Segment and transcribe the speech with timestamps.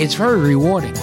[0.00, 0.94] It's very rewarding.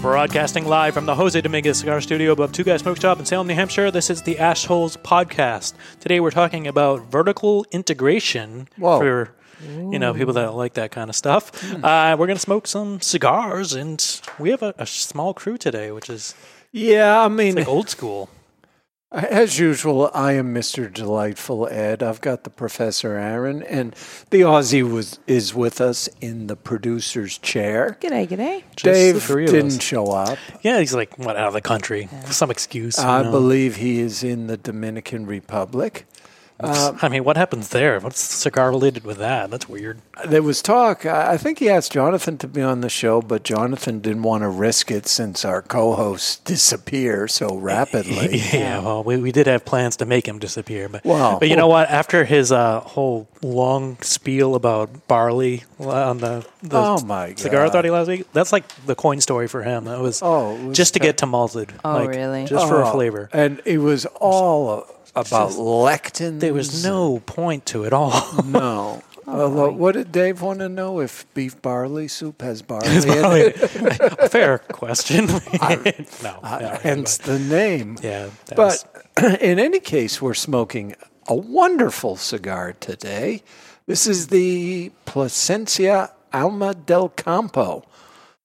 [0.00, 3.46] Broadcasting live from the Jose Dominguez Cigar Studio above Two Guys Smoke Shop in Salem,
[3.46, 3.92] New Hampshire.
[3.92, 5.74] This is the Ashholes Podcast.
[6.00, 8.98] Today we're talking about vertical integration Whoa.
[8.98, 9.34] for
[9.64, 11.52] you know people that like that kind of stuff.
[11.84, 16.10] Uh, we're gonna smoke some cigars, and we have a, a small crew today, which
[16.10, 16.34] is
[16.72, 18.28] Yeah, I mean, like old school.
[19.12, 20.92] As usual, I am Mr.
[20.92, 22.02] Delightful Ed.
[22.02, 23.94] I've got the Professor Aaron, and
[24.30, 27.98] the Aussie was is with us in the producer's chair.
[28.00, 28.62] G'day, g'day.
[28.76, 30.38] Just the Dave three of didn't show up.
[30.62, 32.98] Yeah, he's like what out of the country, some excuse.
[32.98, 33.30] you I know.
[33.30, 36.06] believe he is in the Dominican Republic.
[37.02, 37.98] I mean, what happens there?
[38.00, 39.50] What's cigar related with that?
[39.50, 40.00] That's weird.
[40.26, 41.04] There was talk.
[41.06, 44.42] I I think he asked Jonathan to be on the show, but Jonathan didn't want
[44.42, 48.38] to risk it since our co-hosts disappear so rapidly.
[48.52, 51.38] Yeah, well, we, we did have plans to make him disappear, but Wow.
[51.38, 51.88] but you know what?
[51.90, 57.68] After his uh, whole long spiel about barley on the, the Oh, my cigar God.
[57.68, 59.84] authority last week, that's like the coin story for him.
[59.86, 61.72] That was, Oh, was just to get to malted.
[61.84, 62.44] Oh, like, really?
[62.44, 63.28] Just for a Oh, flavor.
[63.32, 66.40] and it was all about lectins.
[66.40, 68.12] There was no point to it all.
[68.44, 69.02] No.
[69.24, 70.98] Although, what did Dave want to know?
[70.98, 73.52] If beef barley soup has barley in it?
[74.32, 75.26] fair question.
[76.22, 77.96] no, Uh, no, hence the name.
[78.02, 78.30] yeah.
[78.46, 80.96] that was- But in any case, we're smoking
[81.28, 83.44] a wonderful cigar today.
[83.86, 87.84] This is the Plasencia Alma del Campo.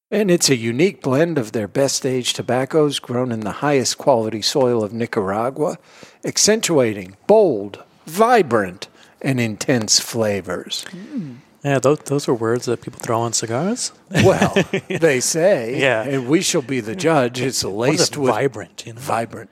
[0.10, 4.42] And it's a unique blend of their best aged tobaccos grown in the highest quality
[4.42, 5.78] soil of Nicaragua,
[6.24, 8.88] accentuating bold, vibrant,
[9.22, 10.86] and intense flavors.
[10.92, 11.38] Mm.
[11.64, 13.92] yeah, those, those are words that people throw on cigars.
[14.24, 14.56] Well,
[14.88, 16.04] they say, Yeah.
[16.04, 17.42] and we shall be the judge.
[17.42, 18.18] It's laced it?
[18.20, 19.02] with vibrant, you know?
[19.02, 19.52] vibrant,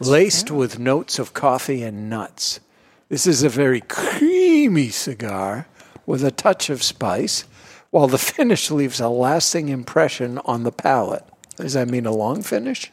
[0.00, 2.60] laced with notes of coffee and nuts.
[3.08, 5.66] This is a very creamy cigar
[6.04, 7.44] with a touch of spice,
[7.94, 11.24] while the finish leaves a lasting impression on the palate.
[11.56, 12.90] Does that mean a long finish?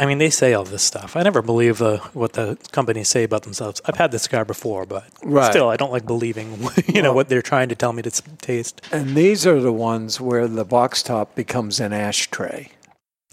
[0.00, 1.14] I mean, they say all this stuff.
[1.14, 3.80] I never believe uh, what the companies say about themselves.
[3.84, 5.52] I've had this cigar before, but Right.
[5.52, 8.80] still, I don't like believing, you know, what they're trying to tell me to taste.
[8.90, 12.70] And these are the ones where the box top becomes an ashtray.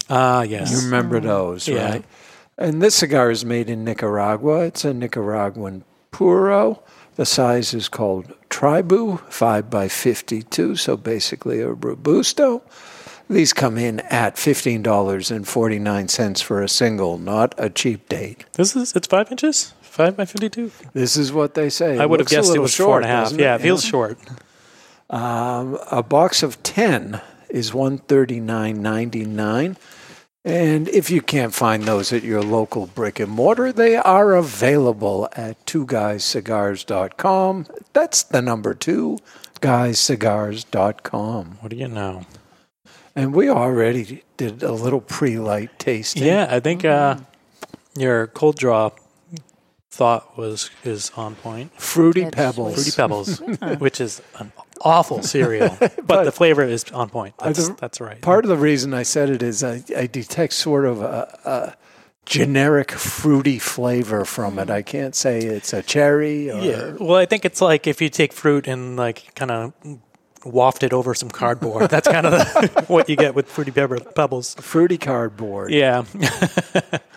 [0.08, 0.70] Ah, yes.
[0.70, 1.88] You remember those, Yeah.
[1.90, 2.04] right?
[2.58, 4.60] And this cigar is made in Nicaragua.
[4.66, 5.82] It's a Nicaraguan
[6.12, 6.82] puro.
[7.16, 12.62] The size is called Tribu, 5 by 52, so basically a Robusto.
[13.28, 18.44] These come in at $15.49 for a single, not a cheap date.
[18.54, 20.70] This is it's five inches, five by fifty-two.
[20.92, 21.98] This is what they say.
[21.98, 23.32] I would have guessed it was short, four and a half.
[23.32, 23.90] Yeah, it feels Yeah.
[23.90, 24.18] short.
[25.08, 27.20] Um, a box of 10
[27.50, 29.76] is 139.99
[30.44, 35.28] and if you can't find those at your local brick and mortar they are available
[35.36, 39.18] at two guyscigars.com that's the number 2
[39.60, 42.26] guyscigars.com What do you know?
[43.14, 46.24] and we already did a little pre-light tasting.
[46.24, 47.18] Yeah, I think uh,
[47.94, 48.90] your cold draw
[49.90, 51.78] thought was is on point.
[51.78, 52.74] fruity It's pebbles.
[52.74, 53.40] Fruity Pebbles,
[53.80, 54.50] which is an
[54.82, 57.34] awful cereal, but, the flavor is on point.
[57.38, 58.20] That's, the- that's right.
[58.20, 61.76] Part of the reason I said it is I, I detect sort of a, a
[62.26, 64.70] generic fruity flavor from it.
[64.70, 66.94] I can't say it's a cherry or Yeah.
[67.00, 69.72] Well, I think it's like if you take fruit and like kind of
[70.44, 71.88] waft it over some cardboard.
[71.90, 74.54] That's kind of the, what you get with fruity pepper pebbles.
[74.54, 75.70] fruity cardboard.
[75.70, 76.04] Yeah.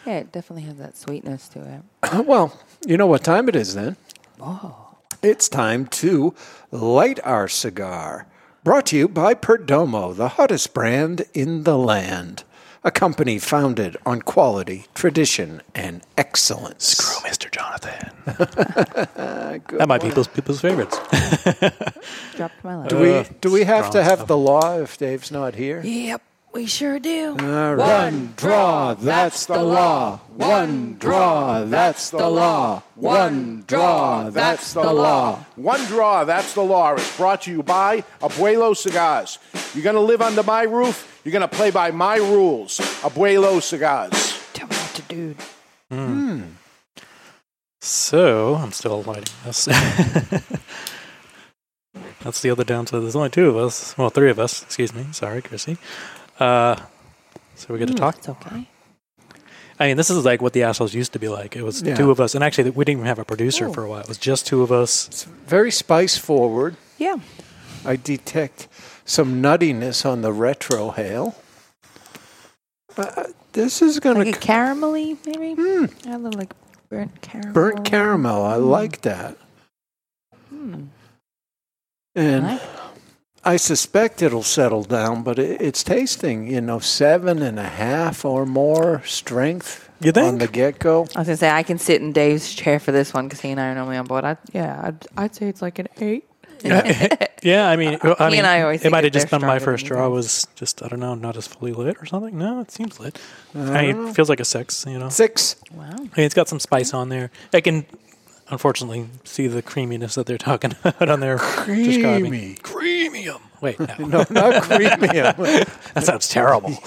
[0.05, 2.23] Yeah, it definitely has that sweetness to it.
[2.27, 3.97] Well, you know what time it is then?
[4.39, 4.84] Oh.
[5.25, 6.35] It's time to
[6.69, 8.27] light our cigar.
[8.63, 12.43] Brought to you by Perdomo, the hottest brand in the land.
[12.83, 16.89] A company founded on quality, tradition, and excellence.
[16.89, 17.49] Screw Mr.
[17.49, 18.11] Jonathan.
[19.79, 20.95] that might be people's, people's favorites.
[22.35, 22.89] Dropped my leg.
[22.89, 24.27] Do we Uh, do we have to have stuff.
[24.27, 25.81] the law if Dave's not here?
[25.83, 26.21] Yep,
[26.55, 27.35] we sure do.
[27.37, 28.05] All right.
[28.05, 30.21] One draw, that's the law.
[30.29, 32.81] One draw, that's the law.
[32.95, 35.43] One draw, that's the law.
[35.57, 36.93] One draw, that's the law.
[36.93, 39.37] It's brought to you by Abuelo Cigars.
[39.73, 42.77] You're going to live under my roof, you're going to play by my rules.
[43.01, 44.41] Abuelo Cigars.
[44.53, 45.35] Tell me what to do.
[45.91, 46.41] Hmm.
[47.81, 49.65] So I'm still lighting this.
[52.21, 53.01] That's the other downside.
[53.03, 53.95] There's only two of us.
[53.97, 54.63] Well, three of us.
[54.63, 55.05] Excuse me.
[55.11, 55.77] Sorry, Chrissy.
[56.39, 56.75] Uh,
[57.55, 58.17] so we get to talk.
[58.17, 58.67] It's okay.
[59.79, 61.55] I mean, this is like what the Ashholes used to be like.
[61.55, 61.95] It was Yeah.
[61.95, 64.01] two of us, and actually, we didn't even have a producer for a while.
[64.01, 65.07] It was just two of us.
[65.07, 66.75] It's very spice forward.
[66.97, 67.17] Yeah.
[67.85, 68.67] I detect
[69.05, 71.35] some nuttiness on the retro hail.
[72.97, 75.61] Uh, this is going Like a to caramelly, maybe?
[76.09, 76.53] A little like
[76.89, 77.51] burnt caramel.
[77.53, 78.43] burnt caramel.
[78.43, 79.37] I like that.
[80.49, 80.85] Hmm.
[82.15, 82.61] And Like-
[83.45, 88.25] I suspect it'll settle down, but it, it's tasting, you know, seven and a half
[88.25, 90.27] or more strength You think?
[90.27, 91.01] on the get go.
[91.15, 93.51] I was gonna say I can sit in Dave's chair for this one because he
[93.51, 94.25] and I are normally on board.
[94.25, 96.25] I, yeah, I'd, I'd say it's like an eight.
[96.63, 97.27] Yeah,
[97.69, 99.85] I mean, I He mean, and I always it might have just been my first
[99.85, 102.37] draw was just I don't know, not as fully lit or something.
[102.37, 103.19] No, it seems lit.
[103.53, 104.13] I mean, it uh-huh.
[104.13, 104.85] feels like a six.
[104.87, 105.57] You know, Six.
[105.71, 105.89] Wow.
[105.91, 107.29] I mean, it's got some spice on there.
[107.53, 107.85] I can
[108.49, 111.37] unfortunately see the creaminess that they're talking about on there.
[111.65, 112.31] describing.
[112.31, 112.55] Creamy.
[112.55, 113.41] Creamium.
[113.61, 114.99] Wait, no, No, not premium.
[115.93, 116.77] that sounds terrible.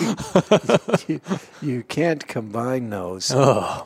[1.09, 1.21] you,
[1.63, 3.33] you can't combine those.
[3.35, 3.85] oh,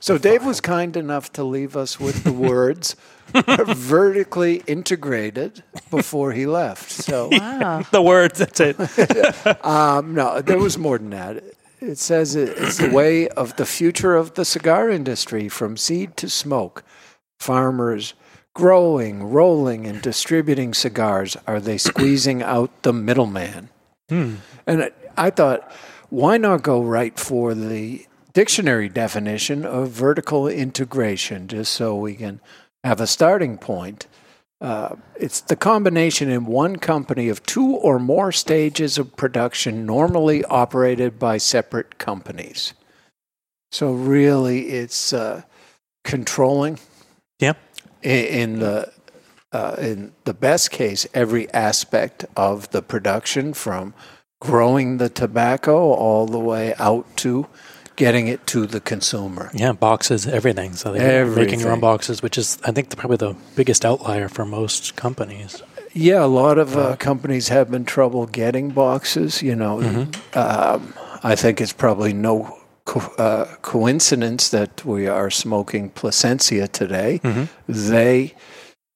[0.00, 2.94] So Dave was kind enough to leave us with the words
[3.34, 6.90] vertically integrated before he left.
[6.90, 7.82] So Wow.
[7.90, 8.38] the words.
[8.38, 9.64] That's it.
[9.66, 11.42] um, no, there was more than that.
[11.80, 16.28] It says it's the way of the future of the cigar industry from seed to
[16.28, 16.82] smoke.
[17.38, 18.14] Farmers
[18.54, 21.36] growing, rolling, and distributing cigars.
[21.46, 23.68] Are they squeezing out the middleman?
[24.08, 24.36] Hmm.
[24.66, 25.70] And I- I thought,
[26.10, 32.40] why not go right for the dictionary definition of vertical integration, just so we can
[32.82, 34.06] have a starting point?
[34.60, 40.44] Uh, it's the combination in one company of two or more stages of production normally
[40.46, 42.74] operated by separate companies.
[43.70, 45.42] So, really, it's uh,
[46.04, 46.78] controlling
[47.38, 47.52] Yeah.
[48.04, 48.92] i- in the
[49.50, 53.94] uh, in the best case every aspect of the production from
[54.42, 57.46] growing the tobacco all the way out to
[57.98, 59.50] getting it to the consumer.
[59.52, 60.74] Yeah, boxes, everything.
[60.74, 64.28] So they're making your own boxes, which is, I think, the, probably the biggest outlier
[64.28, 65.62] for most companies.
[65.92, 69.42] Yeah, a lot of uh, companies have been trouble getting boxes.
[69.42, 69.80] You know,
[70.34, 77.20] um, I think it's probably no co- uh, coincidence that we are smoking Plasencia today.
[77.66, 78.34] They,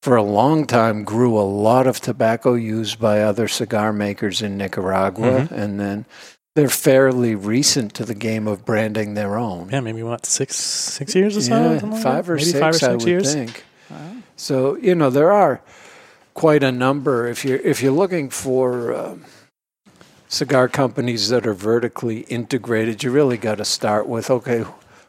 [0.02, 4.56] for a long time, grew a lot of tobacco used by other cigar makers in
[4.56, 6.06] Nicaragua, and then
[6.54, 9.70] they're fairly recent to the game of branding their own.
[9.70, 11.54] Yeah, maybe what six six years or so.
[11.54, 12.32] Yeah, something like five that?
[12.32, 13.32] or maybe six, five or six I would years.
[13.34, 13.64] think.
[14.36, 15.60] So you know there are
[16.34, 17.26] quite a number.
[17.28, 19.24] If you're if you're looking for um,
[20.28, 24.64] cigar companies that are vertically integrated, you really got to start with okay,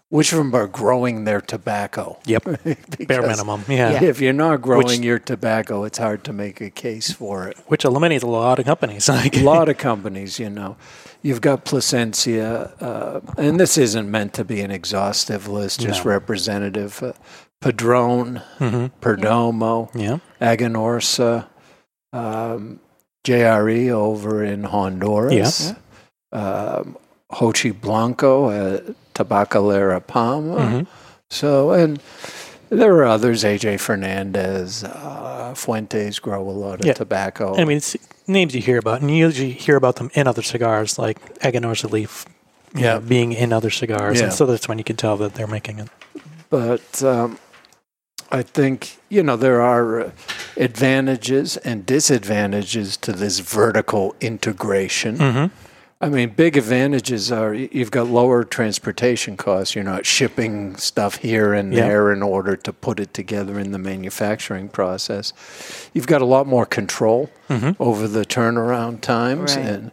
[0.10, 2.19] which of them are growing their tobacco?
[2.25, 2.44] Yep,
[3.07, 3.63] bare minimum.
[3.68, 4.04] Yeah.
[4.04, 7.57] If you're not growing Which- your tobacco, it's hard to make a case for it.
[7.68, 9.10] which eliminates a lot of companies.
[9.13, 10.75] Like A lot of companies, you know.
[11.23, 16.11] You've got Plasencia, uh, and this isn't meant to be an exhaustive list, just No.
[16.11, 17.01] representative.
[17.01, 17.13] Uh,
[17.61, 18.91] Padron, Mhm.
[19.01, 21.45] Perdomo, yeah, Aganorsa,
[22.11, 22.79] um,
[23.23, 25.73] JRE over in Honduras,
[26.33, 26.97] um,
[27.31, 28.79] Hochi Blanco, uh,
[29.15, 30.55] Tabacalera Palma.
[30.57, 30.87] Mhm.
[31.29, 32.01] So, and
[32.69, 36.93] there are others, AJ Fernandez, uh, Fuentes grow a lot of Yeah.
[36.93, 37.55] tobacco.
[37.57, 37.95] I mean, it's
[38.27, 41.89] names you hear about, and you usually hear about them in other cigars, like Aganorsa
[41.92, 42.25] Leaf.
[42.75, 42.95] Yeah.
[42.95, 44.25] know, being in other cigars, Yeah.
[44.25, 45.89] and so that's when you can tell that they're making it.
[46.49, 47.37] but um,
[48.31, 50.11] I think you know there are uh,
[50.57, 55.18] advantages and disadvantages to this vertical integration.
[55.18, 55.45] Mm-hmm.
[56.04, 59.74] I mean, big advantages are you've got lower transportation costs.
[59.74, 61.88] You're not shipping stuff here and Yeah.
[61.88, 65.31] there in order to put it together in the manufacturing process.
[65.94, 67.78] You've got a lot more control Mhm.
[67.80, 69.66] over the turnaround times Right.
[69.66, 69.92] and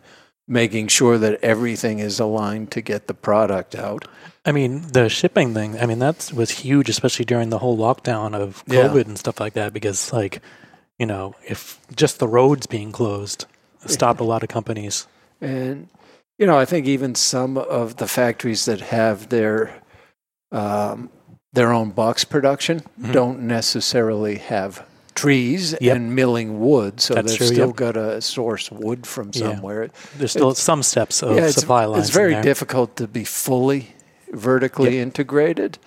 [0.49, 4.09] making sure that everything is aligned to get the product out.
[4.45, 5.79] I mean, the shipping thing.
[5.81, 8.88] I mean, that was huge, especially during the whole lockdown of Yeah.
[8.88, 9.73] COVID and stuff like that.
[9.73, 10.43] Because, like,
[10.99, 13.45] you know, if just the roads being closed
[13.87, 15.07] stopped a lot of companies.
[15.40, 15.87] And
[16.40, 19.75] you know, I think even some of the factories that have their
[20.52, 21.11] um,
[21.52, 23.12] their own box production Mhm.
[23.12, 25.97] don't necessarily have trees Yep.
[25.97, 27.76] and milling wood, so That's they've true, still yep.
[27.76, 29.40] got to source wood from Yeah.
[29.54, 29.90] somewhere.
[30.16, 32.06] There's still It's- some steps of yeah, it's, supply lines.
[32.06, 33.94] it's very difficult to be fully
[34.32, 35.78] vertically integrated,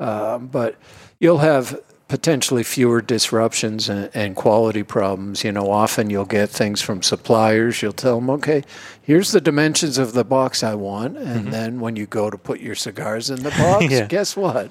[0.00, 0.74] um, but
[1.20, 5.42] you'll have potentially fewer disruptions and, and quality problems.
[5.44, 7.80] You know, often you'll get things from suppliers.
[7.82, 8.62] You'll tell them, okay,
[9.02, 12.60] here's the dimensions of the box I want, and then when you go to put
[12.60, 13.92] your cigars in the box, Mm-hmm.
[13.92, 14.06] Yeah.
[14.06, 14.70] guess what?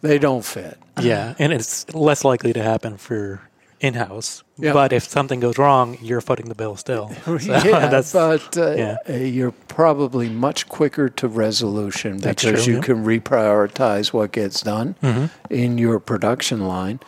[0.00, 0.78] They don't fit.
[1.00, 3.40] Yeah, and it's less likely to happen for
[3.82, 4.44] in house.
[4.56, 4.72] Yeah.
[4.72, 7.10] But if something goes wrong, you're footing the bill still.
[7.24, 8.96] So yeah, but uh, yeah.
[9.08, 12.82] uh, you're probably much quicker to resolution because true, you yeah.
[12.82, 15.26] can reprioritize what gets done Mm-hmm.
[15.52, 17.00] in your production line.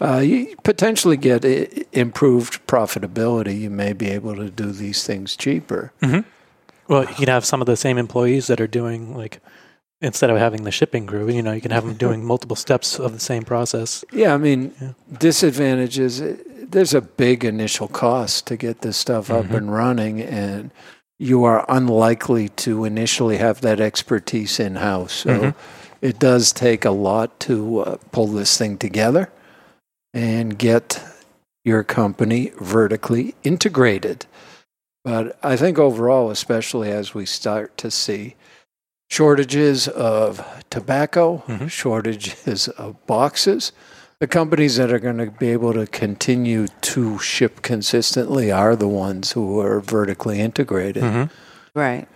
[0.00, 1.44] Uh, you potentially get
[1.92, 3.60] improved profitability.
[3.60, 5.92] You may be able to do these things cheaper.
[6.88, 9.38] well, you can have some of the same employees that are doing like
[10.00, 12.98] instead of having the shipping crew, you know, you can have them doing multiple steps
[12.98, 14.04] of the same process.
[14.12, 16.20] Yeah, I mean, disadvantages.
[16.20, 16.36] uh,
[16.68, 20.70] There's a big initial cost to get this stuff up and running, and
[21.18, 25.12] you are unlikely to initially have that expertise in house.
[25.12, 25.54] So
[26.02, 29.30] it does take a lot to uh, pull this thing together
[30.12, 31.02] and get
[31.64, 34.26] your company vertically integrated.
[35.04, 38.36] But I think overall, especially as we start to see
[39.08, 41.70] shortages of tobacco, Mhm.
[41.70, 43.72] shortages of boxes,
[44.18, 48.88] the companies that are going to be able to continue to ship consistently are the
[48.88, 51.02] ones who are vertically integrated.
[51.02, 51.30] Mhm.
[51.74, 52.08] Right.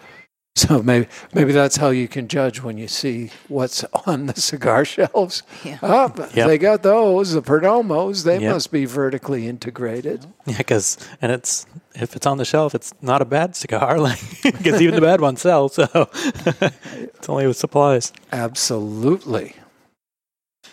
[0.61, 4.85] So maybe maybe that's how you can judge when you see what's on the cigar
[4.95, 5.43] shelves.
[5.65, 5.79] Yeah.
[5.83, 6.47] Oh, Yep.
[6.49, 8.25] they got those, the Perdomos.
[8.25, 8.53] They Yep.
[8.53, 10.27] must be vertically integrated.
[10.47, 11.65] Yeah, because and it's
[11.95, 13.99] if it's on the shelf, it's not a bad cigar.
[14.09, 18.13] Like because even the bad ones sell, so it's only with supplies.
[18.33, 19.55] Absolutely.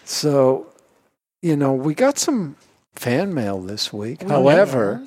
[0.04, 0.68] So,
[1.42, 2.56] you know, we got some
[2.96, 4.24] fan mail this week.
[4.24, 5.06] However,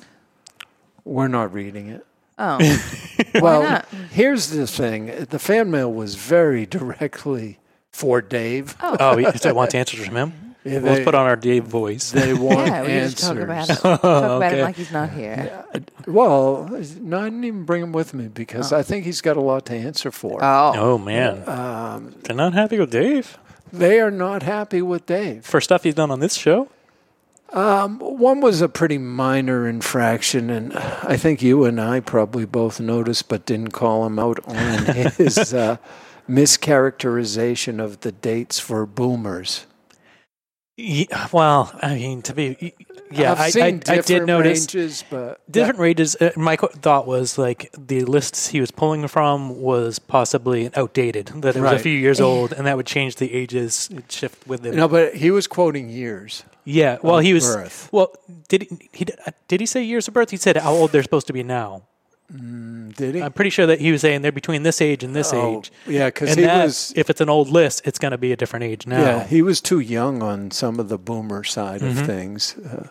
[1.05, 2.05] we're not reading it.
[2.39, 2.57] Oh,
[3.35, 7.59] well, here's the thing: the fan mail was very directly
[7.91, 8.75] for Dave.
[8.81, 10.33] Oh, we so want answers from him.
[10.63, 12.11] Yeah, Let's put on our Dave voice.
[12.11, 12.81] They want yeah.
[12.81, 13.75] We can just talk about it.
[13.77, 14.59] Talk about Okay.
[14.59, 15.65] it like he's not here.
[16.05, 16.67] Well,
[16.99, 19.65] no, I didn't even bring him with me because I think he's got a lot
[19.67, 20.37] to answer for.
[20.43, 23.37] Oh, Oh man, Um, they're not happy with Dave
[23.73, 25.45] they are not happy with Dave.
[25.45, 26.67] for stuff he's done on this show.
[27.53, 32.79] Um, one was a pretty minor infraction, and I think you and I probably both
[32.79, 34.85] noticed, but didn't call him out on
[35.17, 35.77] his uh,
[36.29, 39.65] mischaracterization of the dates for boomers.
[40.77, 42.73] Yeah, well, I mean, to be,
[43.11, 46.15] yeah, I, I, I did different notice ranges, but different ranges.
[46.15, 51.57] Uh, my thought was like the lists he was pulling from was possibly outdated, that
[51.57, 54.73] it was a few years old, and that would change the ages, shift with it.
[54.73, 56.43] no, but he was quoting years.
[56.71, 57.45] Yeah, well, he was.
[57.55, 57.89] birth.
[57.91, 58.13] Well,
[58.47, 60.29] did he, he uh, did he say years of birth?
[60.31, 61.83] He said how old they're supposed to be now.
[62.33, 63.21] Did he?
[63.21, 65.71] I'm pretty sure that he was saying they're between this age and this Oh, age.
[65.85, 68.31] yeah, 'cause And he that, was- If it's an old list, it's going to be
[68.31, 69.01] a different age now.
[69.01, 71.99] Yeah, he was too young on some of the boomer side Mm-hmm.
[71.99, 72.55] of things.
[72.57, 72.87] Uh,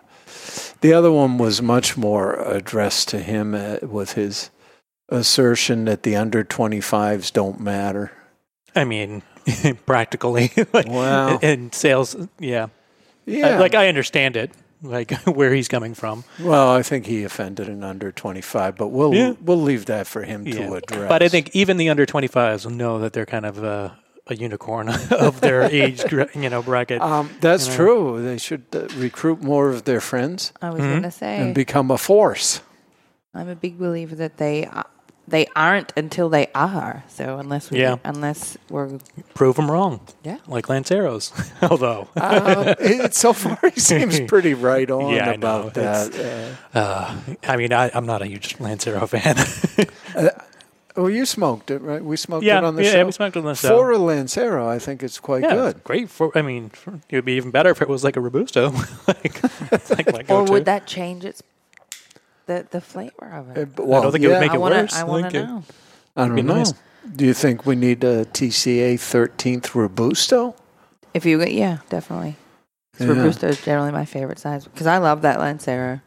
[0.82, 4.50] the other one was much more addressed to him uh, with his
[5.08, 8.12] assertion that the under 25s don't matter.
[8.76, 9.22] I mean,
[9.86, 10.52] practically.
[10.74, 11.38] like, Wow.
[11.38, 12.66] In sales, yeah.
[13.30, 13.56] Yeah.
[13.56, 14.50] I- like I understand it,
[14.82, 16.24] like where he's coming from.
[16.40, 19.34] well, I think he offended an under 25, but we'll Yeah.
[19.42, 20.66] we'll leave that for him Yeah.
[20.66, 21.08] to address.
[21.08, 23.90] But I think even the under 25s will know that they're kind of uh,
[24.26, 26.02] a unicorn of their age,
[26.34, 27.00] you know, bracket.
[27.02, 27.76] um, that's you know.
[27.76, 28.22] true.
[28.24, 30.94] They should uh, recruit more of their friends I was Mhm.
[30.94, 31.36] gonna say.
[31.38, 32.60] and become a force.
[33.34, 34.82] I'm a big believer that they uh,
[35.30, 37.04] they aren't until they are.
[37.08, 37.96] So unless we, Yeah.
[38.04, 38.98] unless we're
[39.34, 40.38] Prove them wrong, yeah.
[40.46, 41.32] like Lanceros.
[41.70, 46.56] Although, um, it, so far, he seems pretty right on Yeah, I about that.
[46.74, 47.16] Uh, uh,
[47.48, 49.36] I mean, I, I'm not a huge Lancero fan.
[50.96, 52.04] oh, you smoked it, right?
[52.04, 53.06] We smoked yeah, it on the yeah, show.
[53.06, 53.68] we smoked on the show.
[53.68, 55.84] For a Lancero, I think it's quite yeah, good.
[55.84, 56.10] great.
[56.10, 58.70] For I mean, for, it would be even better if it was like a robusto.
[59.06, 59.42] like,
[59.90, 61.42] like my Or would that change its
[62.50, 63.76] the the flavor of Uh, it?
[63.76, 64.94] but- well, don't think it would yeah, make I it wanna, worse.
[64.94, 65.62] I I want to know.
[66.16, 66.54] I don't know.
[66.56, 66.72] nice.
[67.16, 70.54] Do you think we need a TCA 13th Robusto?
[71.14, 72.36] If you get yeah, definitely.
[72.98, 73.06] Yeah.
[73.06, 76.00] Robusto is generally my favorite size because I love that Lancero.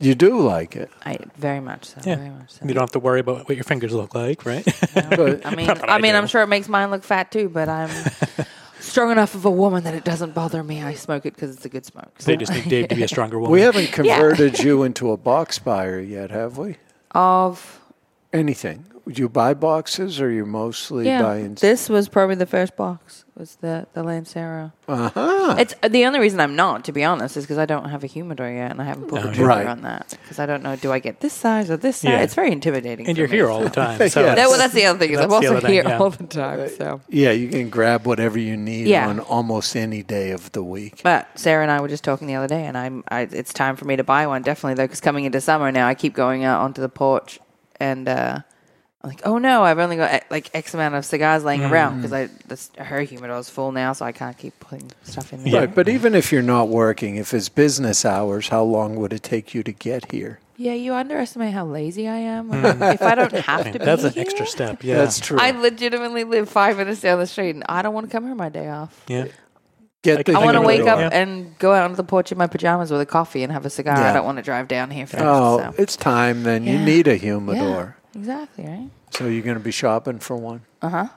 [0.00, 0.90] You do like it.
[1.06, 2.00] I very much so.
[2.04, 2.16] Yeah.
[2.16, 2.66] Very much so.
[2.66, 4.64] You don't have to worry about what your fingers look like, right?
[4.94, 6.14] But- I mean, I I mean.
[6.16, 7.90] I'm sure it makes mine look fat too, but I'm
[8.84, 10.82] strong enough of a woman that it doesn't bother me.
[10.82, 12.16] I smoke it because it's a good smoke.
[12.18, 13.52] they just need Dave to be a stronger woman.
[13.52, 16.76] We haven't converted you into a box buyer yet, have we?
[17.12, 17.80] of
[18.34, 18.84] Anything?
[19.04, 21.22] Would you buy boxes or you mostly yeah.
[21.22, 21.54] buying?
[21.54, 23.23] This was probably the first box.
[23.36, 24.70] Was the the Lancero?
[24.86, 25.56] Uh huh.
[25.58, 28.06] It's the only reason I'm not, to be honest, is because I don't have a
[28.06, 29.66] humidor yet, and I haven't pulled Oh, the trigger Right.
[29.66, 30.76] on that because I don't know.
[30.76, 32.10] Do I get this size or this size?
[32.10, 32.20] Yeah.
[32.22, 33.08] It's very intimidating.
[33.08, 33.98] and you're me, here so- all the time.
[34.08, 34.36] So Yeah.
[34.36, 35.98] That, well, that's the other thing is I'm also other thing, here yeah.
[35.98, 36.68] all the time.
[36.68, 39.08] So, Yeah, you can grab whatever you need Yeah.
[39.08, 41.00] on almost any day of the week.
[41.02, 43.02] but Sarah and I were just talking the other day, and I'm.
[43.08, 45.88] I, it's time for me to buy one, definitely though, because coming into summer now,
[45.88, 47.40] I keep going out onto the porch,
[47.80, 48.38] and uh,
[49.04, 51.70] like, oh no, I've only got eh, like X amount of cigars laying Mm.
[51.70, 55.44] around because I this, her humidor's full now, so I can't keep putting stuff in
[55.44, 55.60] there.
[55.62, 59.22] Right, but even if you're not working, if it's business hours, how long would it
[59.22, 60.40] take you to get here?
[60.56, 62.52] Yeah, you underestimate how lazy I am.
[62.54, 64.82] if I don't have to be That's an here, extra step.
[64.84, 64.98] Yeah.
[64.98, 65.36] That's true.
[65.40, 68.34] I legitimately live five minutes down the street, and I don't want to come here
[68.36, 69.02] my day off.
[69.08, 69.26] yeah.
[70.02, 71.08] get the I want to wake up Yeah.
[71.12, 73.70] and go out onto the porch in my pajamas with a coffee and have a
[73.70, 73.96] cigar.
[73.96, 74.10] Yeah.
[74.10, 75.24] I don't want to drive down here first.
[75.24, 75.74] Oh, so.
[75.82, 76.62] it's time then.
[76.64, 77.96] You need a yeah, humidor.
[78.14, 78.90] Exactly right.
[79.10, 80.62] So you're going to be shopping for one.
[80.82, 81.08] Uh huh.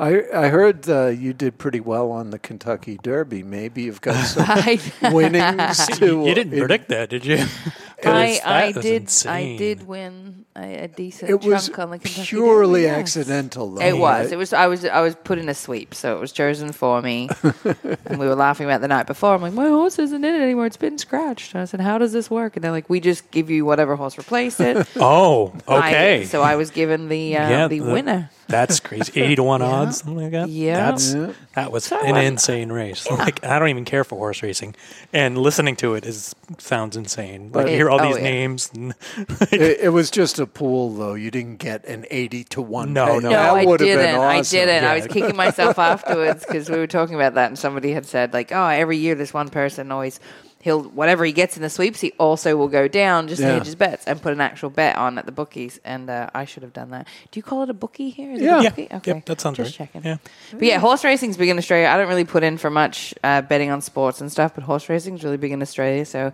[0.00, 3.42] I I heard uh, you did pretty well on the Kentucky Derby.
[3.44, 6.06] Maybe you've got some winnings to.
[6.06, 7.44] You, you didn't it- predict that, did you?
[8.04, 8.74] 'Cause I, I is
[9.22, 9.30] did.
[9.30, 12.98] I did win a, a decent It was chunk on the Kentucky purely Derby, yes.
[13.16, 13.82] accidental, though.
[13.82, 14.24] It was.
[14.26, 14.32] right?
[14.32, 14.52] It was.
[14.52, 14.84] I was.
[14.84, 17.28] I was put in a sweep, so it was chosen for me.
[18.06, 19.34] and we were laughing about the night before.
[19.34, 20.66] I'm like, my horse isn't in it anymore.
[20.66, 21.54] It's been scratched.
[21.54, 22.56] And I said, how does this work?
[22.56, 24.86] And they're like, we just give you whatever horse replaced it.
[24.96, 26.20] Oh, okay.
[26.20, 28.30] I- so I was given the uh, Yeah, the the- winner.
[28.46, 29.20] That's crazy.
[29.22, 30.48] 80 to 1 odds, something like that.
[30.50, 30.76] Yeah.
[30.90, 31.32] That's, Yeah.
[31.54, 33.10] That was So an I- insane race.
[33.10, 34.74] Like I don't even care for horse racing.
[35.12, 37.50] And listening to it is sounds insane.
[37.52, 38.22] Like you It- hear all oh, these yeah.
[38.22, 38.70] names.
[38.74, 38.94] And
[39.52, 41.14] It, it was just a pool, though.
[41.14, 42.92] You didn't get an eighty to one.
[42.92, 43.12] No, pay.
[43.14, 43.18] no.
[43.20, 43.78] No, that I didn't.
[43.78, 44.84] been I didn't.
[44.84, 48.32] I was kicking myself afterwards because we were talking about that, and somebody had said
[48.32, 50.20] like, "Oh, every year this one person always
[50.60, 53.66] he'll whatever he gets in the sweeps, he also will go down just to hedge
[53.66, 56.62] his bets and put an actual bet on at the bookies." And uh, I should
[56.62, 57.06] have done that.
[57.30, 58.32] Do you call it a bookie here?
[58.32, 58.56] Is Yeah.
[58.56, 58.70] it a Yeah.
[58.70, 59.10] bookie?
[59.10, 59.92] Yep, that sounds just right.
[59.92, 60.08] checking.
[60.08, 60.16] Yeah.
[60.52, 61.88] But yeah, horse racing's big in Australia.
[61.88, 64.88] I don't really put in for much uh, betting on sports and stuff, but horse
[64.88, 66.04] racing's really big in Australia.
[66.04, 66.32] So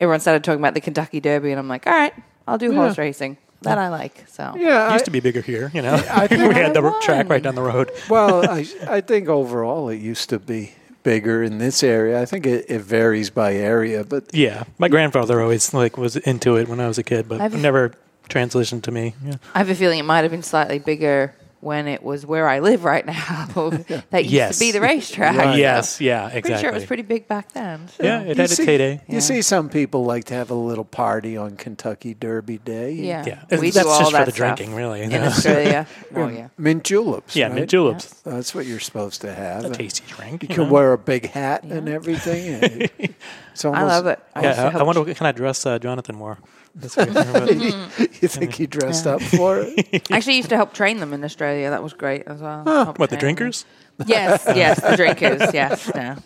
[0.00, 2.14] everyone started talking about the Kentucky Derby, and I'm like, all right,
[2.48, 3.36] I'll do horse racing.
[3.62, 4.24] That I like.
[4.28, 5.92] So Yeah, I- used to be bigger here, you know.
[6.10, 7.90] I think we had the I track right down the road.
[8.08, 12.20] well, I I think overall it used to be bigger in this area.
[12.22, 14.64] I think it, it varies by area, but Yeah.
[14.78, 17.92] My grandfather always like was into it when I was a kid, but I've- never
[18.30, 19.14] transitioned to me.
[19.22, 19.34] Yeah.
[19.54, 22.60] I have a feeling it might have been slightly bigger when it was where I
[22.60, 23.46] live right now.
[24.10, 24.58] that used Yes.
[24.58, 25.36] to be the racetrack.
[25.36, 25.58] Right.
[25.58, 26.40] Yes, yeah, exactly.
[26.42, 27.88] Pretty sure it was pretty big back then.
[27.88, 29.00] so- yeah, it you had its see, heyday.
[29.08, 32.92] you see some people like to have a little party on Kentucky Derby Day.
[32.92, 33.24] Yeah.
[33.26, 33.58] Yeah.
[33.58, 35.02] We That's do all just for the stuff drinking, really.
[35.02, 35.26] In Yeah.
[35.28, 35.86] Australia.
[36.14, 36.48] Oh, yeah.
[36.58, 37.36] Mint juleps.
[37.36, 37.54] Yeah, right?
[37.56, 38.08] mint juleps.
[38.22, 39.64] That's what you're supposed to have.
[39.64, 40.42] A tasty drink.
[40.42, 42.88] You you can wear a big hat and everything.
[43.30, 44.18] And It's almost, I love it.
[44.34, 46.38] I Yeah, I, I wonder what kind of dress uh, Jonathan wore.
[46.74, 47.52] That's what I remember.
[47.54, 50.06] You think he dressed up for it?
[50.10, 51.70] I Actually, used to help train them in Australia.
[51.70, 52.64] That was great as well.
[52.64, 53.36] Help what the train them.
[53.36, 53.64] drinkers?
[54.06, 55.52] Yes, yes, the drinkers.
[55.52, 56.16] Yes, no,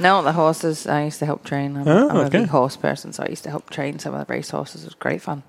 [0.00, 0.86] no, the horses.
[0.86, 1.76] I used to help train.
[1.76, 2.38] I'm, Oh, I'm a okay.
[2.40, 4.82] big horse person, so I used to help train some of the race horses.
[4.82, 5.42] It was great fun.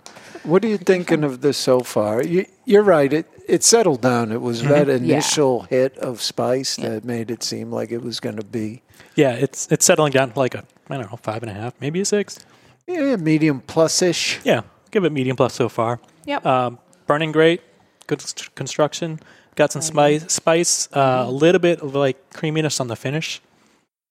[0.43, 2.23] What are you thinking of this so far?
[2.23, 3.13] You, you're right.
[3.13, 4.31] It it settled down.
[4.31, 8.37] It was that initial hit of spice that made it seem like it was going
[8.37, 8.81] to be
[9.15, 12.01] Yeah, it's it's settling down like a I don't know five and a half, maybe
[12.01, 12.45] a six.
[12.87, 14.39] yeah, medium plus ish.
[14.43, 15.99] Yeah, give it medium plus so far.
[16.25, 16.45] Yep.
[16.45, 17.61] Um, burning great,
[18.07, 19.19] good const- construction.
[19.55, 23.41] Got some spice, spice, uh, a little bit of like creaminess on the finish.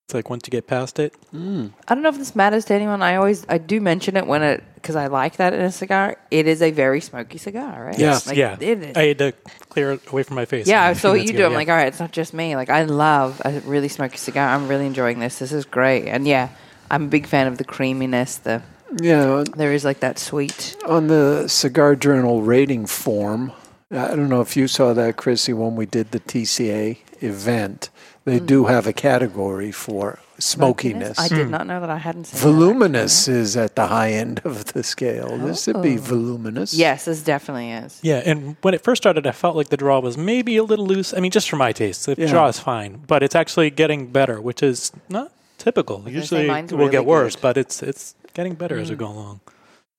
[0.07, 1.15] It's like once you get past it.
[1.35, 1.73] Mm.
[1.89, 3.01] I don't know if this matters to anyone.
[3.01, 6.19] I always I do mention it when it because I like that in a cigar.
[6.31, 7.99] It is a very smoky cigar, right?
[7.99, 8.19] Yeah.
[8.27, 8.97] Like, yeah, It is.
[8.97, 9.33] I had to
[9.71, 10.67] clear it away from my face.
[10.67, 11.47] yeah, a I few saw what minutes you ago, do.
[11.47, 11.57] I'm yeah.
[11.57, 12.55] like, all right, it's not just me.
[12.55, 14.47] Like, I love a really smoky cigar.
[14.55, 15.39] I'm really enjoying this.
[15.39, 16.05] This is great.
[16.07, 16.51] And yeah,
[16.91, 18.37] I'm a big fan of the creaminess.
[18.37, 18.61] The
[19.01, 20.77] Yeah, there is like that sweet.
[20.87, 23.53] on the Cigar Journal rating form.
[23.91, 27.91] I don't know if you saw that, Chrissy, when we did the TCA event.
[28.25, 31.19] They do have a category for smokiness.
[31.19, 31.35] I Hmm.
[31.37, 34.83] did not know that I hadn't seen Voluminous is at the high end of the
[34.83, 35.37] scale.
[35.39, 36.73] This would be voluminous.
[36.75, 37.99] Yes, this definitely is.
[38.03, 40.87] Yeah, and when it first started, I felt like the draw was maybe a little
[40.87, 41.13] loose.
[41.15, 42.27] I mean, just for my taste, the Yeah.
[42.29, 46.05] draw is fine, but it's actually getting better, which is not typical.
[46.09, 47.43] Usually, it will get worse, good.
[47.43, 48.83] but it's it's getting better Mm.
[48.83, 49.41] as we go along.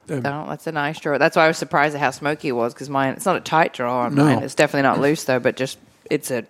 [0.07, 1.17] No, that's a nice draw.
[1.17, 3.13] That's why I was surprised at how smoky it was because mine.
[3.13, 4.25] It's not a tight draw on No.
[4.25, 4.39] mine.
[4.43, 5.77] It's definitely not loose though, but just
[6.11, 6.43] it's a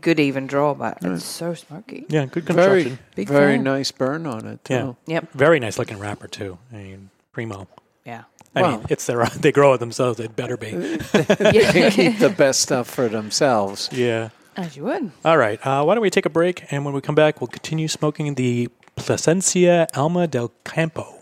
[0.00, 0.74] good even draw.
[0.74, 2.06] But it's so smoky.
[2.08, 2.98] Yeah, good Very, construction.
[3.14, 4.96] Big very nice burn on it, too.
[5.06, 5.32] Yeah, Yep.
[5.32, 6.58] very nice looking wrapper too.
[6.72, 7.68] I mean, primo.
[8.04, 8.24] Yeah.
[8.54, 8.70] I Wow.
[8.78, 10.18] mean, it's their they grow it themselves.
[10.20, 10.70] It better be.
[11.12, 13.88] They keep the best stuff for themselves.
[13.92, 14.30] yeah.
[14.56, 15.12] As you would.
[15.24, 15.64] All right.
[15.64, 18.34] Uh, why don't we take a break, and when we come back, we'll continue smoking
[18.34, 21.14] the Plasencia Alma del Campo.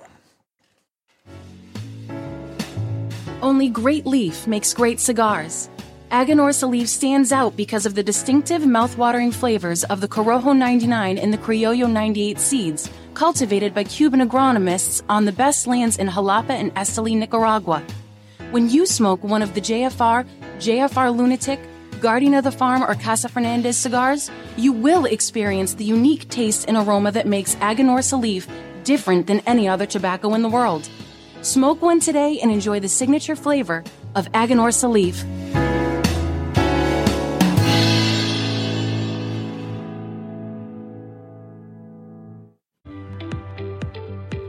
[3.43, 5.69] Only Great Leaf makes great cigars.
[6.11, 11.35] Aganorsa Leaf stands out because of the distinctive mouth-watering flavors of the Corojo 99 and
[11.35, 16.75] the Criollo 98 seeds, cultivated by Cuban agronomists on the best lands in Jalapa and
[16.77, 17.85] Esteli, Nicaragua.
[18.53, 21.61] When you smoke one of the JFR, JFR Lunatic,
[22.01, 26.79] Guardian of the Farm, or Casa Fernandez cigars, you will experience the unique taste and
[26.79, 28.49] aroma that makes Aganorsa Leaf
[28.83, 30.89] different than any other tobacco in the world.
[31.43, 35.23] Smoke one today and enjoy the signature flavor of Aganorsa Leaf.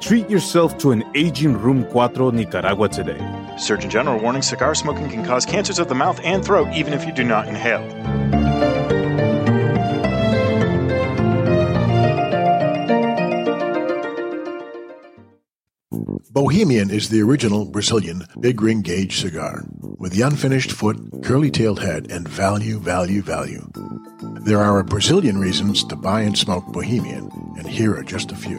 [0.00, 3.20] Treat yourself to an aging Room 4 Nicaragua today.
[3.58, 7.04] Surgeon General warning cigar smoking can cause cancers of the mouth and throat even if
[7.04, 7.86] you do not inhale.
[16.32, 19.64] Bohemian is the original Brazilian big ring gauge cigar
[19.98, 23.68] with the unfinished foot, curly tailed head, and value, value, value.
[24.44, 28.36] There are a Brazilian reasons to buy and smoke Bohemian, and here are just a
[28.36, 28.58] few.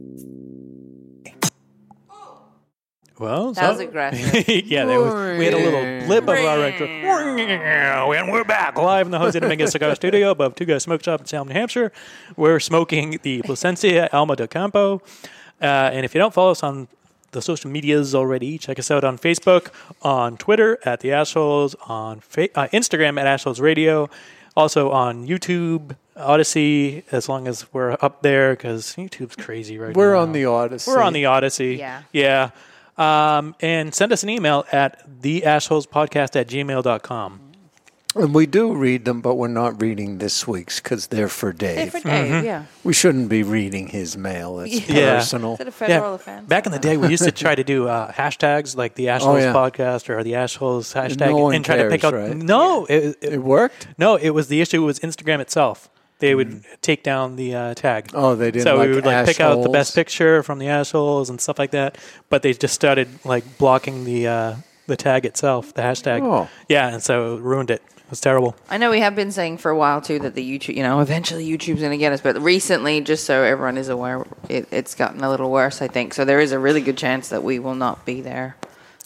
[3.21, 4.49] Well, That was aggressive.
[4.65, 6.87] yeah, there was, we had a little blip of our retro.
[6.87, 11.19] And we're back live in the Jose Dominguez Cigar Studio above Two Guys Smoke Shop
[11.19, 11.91] in Salem, New Hampshire.
[12.35, 15.01] We're smoking the Plasencia Alma del Campo.
[15.61, 16.87] Uh, and if you don't follow us on
[17.31, 19.67] the social medias already, check us out on Facebook,
[20.01, 24.09] on Twitter at The Ashholes, on fa- uh, Instagram at Ashholes Radio,
[24.57, 29.99] also on YouTube, Odysee, as long as we're up there, because YouTube's crazy right now.
[29.99, 30.87] We're on the Odysee.
[30.91, 31.77] We're on the Odysee.
[31.77, 32.01] Yeah.
[32.11, 32.49] Yeah.
[32.97, 37.39] Um, and send us an email at theashholespodcast at gmail.com.
[38.13, 41.93] And we do read them, but we're not reading this week's because they're for Dave.
[41.93, 42.65] for Dave, yeah.
[42.83, 44.59] We shouldn't be reading his mail.
[44.59, 45.15] It's Yeah.
[45.15, 45.53] personal.
[45.53, 46.45] Is it a federal offense?
[46.49, 49.21] Back in the day, we used to try to do uh, hashtags like the Ashholes
[49.27, 49.53] Oh, yeah.
[49.53, 52.13] podcast or the Ashholes hashtag No one and try to pick out.
[52.13, 52.35] right?
[52.35, 53.87] No, it, it, It worked?
[53.97, 55.89] No, it was the issue was Instagram itself.
[56.21, 58.07] They would take down the uh, tag.
[58.09, 58.11] Mm.
[58.13, 60.67] Oh, they didn't So like we would like pick out the best picture from the
[60.67, 61.97] Ashholes and stuff like that.
[62.29, 64.55] But they just started like blocking the uh,
[64.87, 66.21] the tag itself, the hashtag.
[66.21, 66.47] Oh.
[66.69, 67.81] Yeah, and so it ruined it.
[67.97, 68.55] It was terrible.
[68.69, 70.99] I know we have been saying for a while too that the YouTube, you know,
[70.99, 74.95] eventually YouTube's going to get us, but recently, just so everyone is aware, it, it's
[74.95, 75.81] gotten a little worse.
[75.81, 76.23] I think so.
[76.23, 78.57] There is a really good chance that we will not be there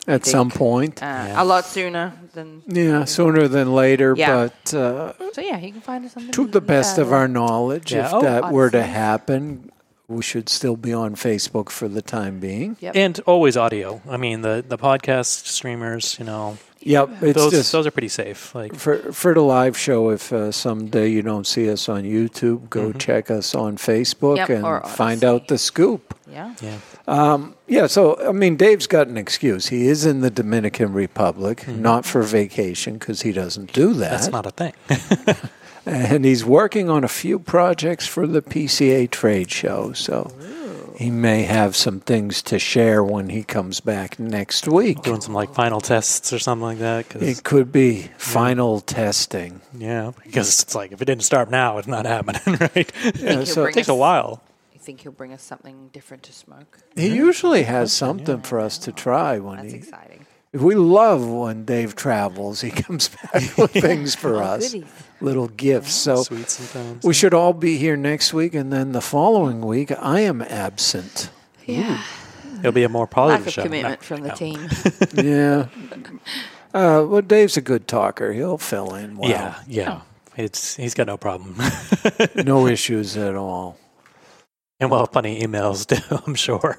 [0.08, 0.26] At think.
[0.26, 1.02] some point.
[1.02, 2.62] uh, a lot sooner than.
[2.68, 4.50] Yeah, sooner than later, Yeah.
[4.50, 7.28] but uh, So yeah, you can find us on the to the best of our
[7.28, 8.08] knowledge, Yeah.
[8.08, 9.72] if Oh, that were to happen,
[10.08, 12.78] we should still be on Facebook for the time being.
[12.80, 12.96] Yep.
[12.96, 14.02] And always audio.
[14.08, 18.10] I mean, the, the podcast streamers, you know, Yep, it's those, just those are pretty
[18.10, 18.54] safe.
[18.54, 20.12] Like, for for the live show.
[20.12, 23.00] If uh, someday you don't see us on YouTube, go Mm-hmm.
[23.00, 26.14] check us on Facebook Yep, and find out the scoop.
[26.30, 26.54] Yeah.
[26.62, 26.78] yeah.
[27.08, 29.68] Um, yeah, so I mean, Dave's got an excuse.
[29.70, 34.12] He is in the Dominican Republic, not for vacation because he doesn't do that.
[34.12, 34.12] Mm-hmm.
[34.12, 34.74] That's not a thing.
[35.86, 39.94] and he's working on a few projects for the PCA trade show.
[39.94, 40.32] So
[40.98, 45.02] he may have some things to share when he comes back next week.
[45.04, 47.10] Doing some like final tests or something like that.
[47.10, 49.62] 'cause- It could be final testing.
[49.78, 52.42] yeah, because it's like if it didn't start now, it's not happening,
[52.76, 52.92] right?
[53.20, 54.42] Yeah, so it takes a while.
[54.74, 56.80] You think he'll bring us something different to smoke?
[56.96, 59.78] he usually has something for us to try when That's he.
[59.80, 60.25] exciting.
[60.56, 62.62] We love when Dave travels.
[62.62, 64.90] He comes back with things for Oh, us, goodies.
[65.22, 65.94] little gifts.
[65.94, 67.04] So Sweet sometimes.
[67.04, 71.30] we should all be here next week, and then the following week I am absent.
[71.66, 72.02] Yeah.
[72.60, 73.64] It'll be a more Lack positive of show.
[73.64, 74.36] commitment No, from the no.
[74.36, 74.70] team.
[75.26, 75.68] yeah.
[76.74, 78.32] Uh, well, Dave's a good talker.
[78.34, 79.30] He'll fill in well.
[79.30, 80.02] Yeah, yeah.
[80.38, 81.56] It's he's got no problem,
[82.36, 83.78] no issues at all.
[84.80, 86.22] and we'll have plenty of emails too.
[86.28, 86.78] I'm sure.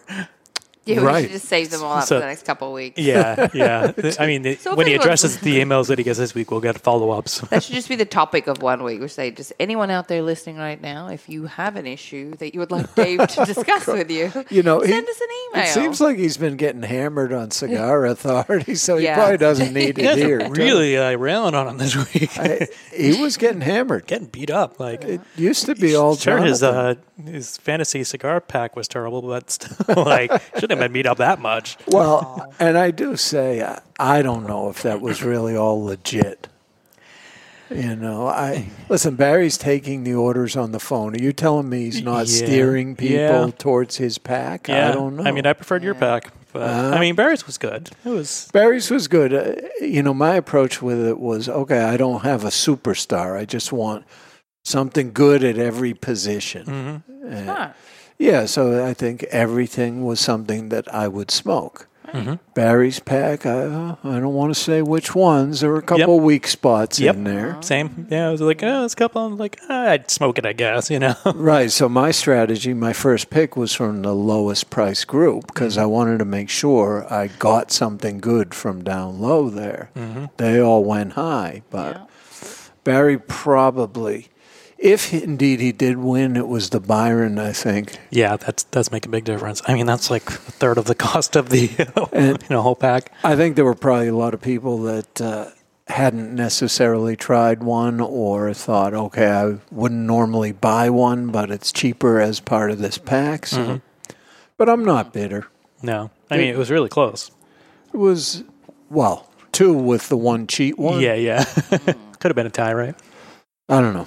[0.97, 1.23] Yeah, we Right.
[1.25, 2.97] should just save them all up So- for the next couple of weeks.
[2.99, 3.91] Yeah, yeah.
[4.21, 6.61] I mean, the- So when he addresses the emails that he gets this week, we'll
[6.61, 7.41] get follow ups.
[7.51, 9.01] That should just be the topic of one week.
[9.01, 12.55] We say, just anyone out there listening right now, if you have an issue that
[12.55, 15.27] you would like Dave to discuss with you, You know, he- send us an
[15.59, 15.65] email.
[15.65, 19.17] It seems like he's been getting hammered on Cigar Authority, so he Yeah.
[19.17, 20.49] probably doesn't need it here.
[20.51, 22.39] really uh, railing on him this week.
[22.39, 24.07] I- he was getting hammered.
[24.07, 24.79] Getting beat up.
[24.79, 26.95] Like It used to be all sure, his uh,
[27.25, 31.39] his fantasy cigar pack was terrible, but still, like shouldn't have been meet up that
[31.41, 31.77] much.
[31.87, 36.49] Well, and I do say I, I don't know if that was really all legit.
[37.69, 39.17] You know, I listen.
[39.17, 41.17] Barry's taking the orders on the phone.
[41.17, 42.47] Are you telling me he's not Yeah.
[42.47, 43.51] steering people Yeah.
[43.59, 44.69] towards his pack?
[44.69, 45.25] Yeah, I don't know.
[45.25, 47.91] I mean, I preferred your pack, but I mean, Barry's was good.
[48.05, 49.35] It was Barry's was good.
[49.35, 51.81] Uh, you know, my approach with it was okay.
[51.83, 53.37] I don't have a superstar.
[53.37, 54.05] I just want
[54.65, 57.03] something good at every position.
[57.29, 57.69] Uh, Huh.
[58.19, 61.89] Yeah, so I think everything was something that I would smoke.
[62.09, 62.35] Mm-hmm.
[62.55, 63.45] Barry's pack.
[63.45, 65.61] I, uh, I don't want to say which ones.
[65.61, 67.17] There were a couple weak spots Yep.
[67.17, 67.61] in there.
[67.63, 68.07] same.
[68.09, 69.27] Yeah, I was like, oh, it's a couple.
[69.27, 70.89] I'm like, ah, I'd smoke it, I guess.
[70.89, 71.15] You know.
[71.35, 71.71] Right.
[71.71, 75.83] So my strategy, my first pick was from the lowest price group because Mm-hmm.
[75.83, 79.91] I wanted to make sure I got something good from down low there.
[79.97, 80.27] Mm-hmm.
[80.37, 82.09] They all went high, but
[82.85, 84.29] Barry probably,
[84.79, 87.99] if indeed he did win, it was the Byron, I think.
[88.11, 89.63] Yeah, that's that's make a big difference.
[89.67, 91.69] I mean, that's like a third of the cost of the
[92.13, 93.13] you know whole pack.
[93.25, 95.51] I think there were probably a lot of people that uh,
[95.89, 102.21] hadn't necessarily tried one or thought, okay, I wouldn't normally buy one, but it's cheaper
[102.21, 103.47] as part of this pack.
[103.47, 103.59] So.
[103.59, 103.77] Mm-hmm.
[104.59, 105.47] But I'm not bitter.
[105.83, 107.31] No, I mean it was really close.
[107.93, 108.43] It was,
[108.91, 111.01] well, two with the one cheat one.
[111.01, 111.45] Yeah, yeah.
[112.19, 112.95] Could have been a tie, right?
[113.69, 114.07] I don't know.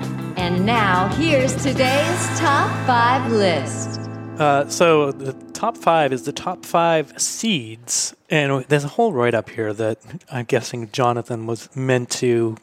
[0.37, 3.99] And now, here's today's top five list.
[4.39, 9.33] Uh, so the top five is the top five seeds, and there's a whole write
[9.33, 9.99] up here that
[10.31, 12.57] I'm guessing Jonathan was meant to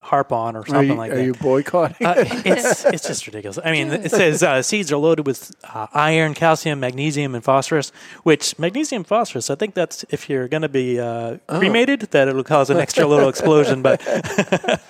[0.00, 1.20] harp on or something you, like are that.
[1.22, 2.06] Are you boycotting?
[2.06, 3.58] Uh, it's it's just ridiculous.
[3.64, 7.90] I mean, it says uh, seeds are loaded with uh, iron, calcium, magnesium, and phosphorus.
[8.22, 11.58] Which magnesium, phosphorus, I think that's if you're going to be uh, Oh.
[11.58, 13.80] cremated, that it'll cause an extra little explosion.
[13.82, 14.00] But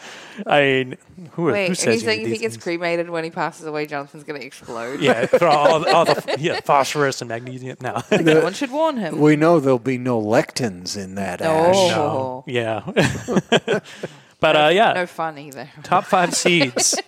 [0.46, 0.96] I mean,
[1.32, 3.30] who, wait, who are says you you saying you think these it's cremated when he
[3.30, 3.86] passes away?
[3.86, 5.00] Jonathan's going to explode.
[5.00, 7.76] Yeah, for all, all the yeah, phosphorus and magnesium.
[7.80, 9.20] No, Someone should warn him.
[9.20, 11.50] we know there'll be no lectins in that No.
[11.52, 11.76] ash.
[11.96, 12.44] Oh.
[12.46, 12.82] yeah.
[14.40, 15.68] but uh, yeah, No fun either.
[15.82, 17.00] top five seeds.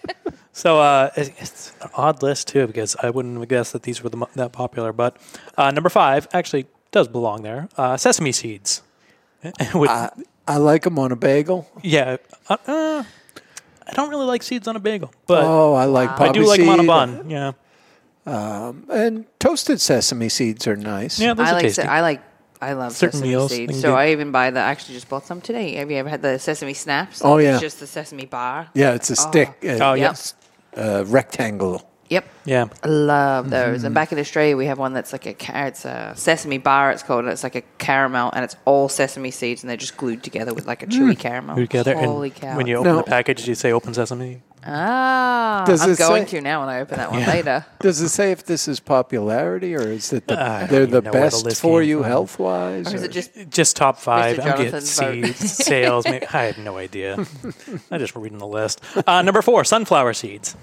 [0.53, 4.03] So uh, it- it's an odd list too because I wouldn't have guessed that these
[4.03, 4.93] were the, that popular.
[4.93, 5.17] But
[5.59, 7.69] uh, number five actually does belong there.
[7.77, 8.83] Uh, sesame seeds.
[9.75, 9.91] With,
[10.49, 11.69] I, I like them on a bagel.
[11.83, 12.17] yeah,
[12.49, 13.05] uh, uh,
[13.89, 16.47] I don't really like seeds on a bagel, but oh, I like I poppy do
[16.47, 16.87] like them on a seed.
[16.89, 17.31] bun.
[17.31, 17.53] Yeah,
[18.27, 21.21] Um, and toasted sesame seeds are nice.
[21.21, 21.63] yeah, those I are like.
[21.63, 21.83] tasty.
[21.83, 22.23] Se- I like.
[22.59, 23.75] I love Certain sesame meals, seeds.
[23.75, 24.61] they So do- I even buy the.
[24.61, 25.75] I actually just bought some today.
[25.75, 27.21] Have you ever had the sesame snaps?
[27.23, 27.53] Oh, yeah.
[27.53, 28.69] It's just the sesame bar.
[28.73, 29.51] Yeah, it's a stick.
[29.63, 30.05] Uh, Oh, yeah.
[30.17, 30.35] yes,
[30.75, 31.86] uh, rectangle.
[32.09, 32.29] Yep.
[32.45, 32.67] Yeah.
[32.83, 33.79] I love those.
[33.79, 33.87] Mm-hmm.
[33.87, 36.91] And back in Australia, we have one that's like a ca- it's a sesame bar.
[36.93, 37.25] It's called.
[37.25, 40.55] and It's like a caramel, and it's all sesame seeds, and they're just glued together
[40.55, 41.57] with like a chewy caramel.
[41.57, 41.97] Together.
[41.97, 42.57] Holy and cow!
[42.57, 42.97] When you open No.
[42.99, 46.81] the package, you say "Open Sesame." ah, Does I'm going say- to now when I
[46.81, 47.31] open that one Yeah.
[47.31, 47.67] later.
[47.81, 50.93] Does it say if this is popularity or is it the, I don't they're the
[51.01, 52.93] know the best for you health wise?
[52.93, 54.39] Or is it just Just top five.
[54.41, 56.05] I'm getting seeds, sales.
[56.05, 57.17] Maybe, I had no idea.
[57.91, 58.81] I just reading the list.
[59.07, 60.57] Uh, number four, sunflower seeds,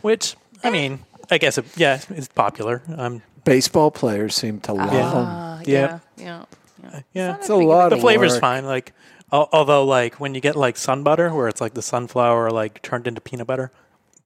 [0.00, 1.00] which I mean,
[1.30, 2.82] I guess it, yeah, it's popular.
[2.96, 5.26] Um, baseball players seem to love them?
[5.28, 5.98] Ah, Yeah.
[6.16, 6.44] yeah,
[6.82, 7.00] yeah.
[7.12, 8.40] yeah, It's a lot the of flavor's work.
[8.40, 8.64] fine.
[8.64, 8.92] Like,
[9.32, 12.82] al- although like when you get like sun butter, where it's like the sunflower like
[12.82, 13.70] turned into peanut butter,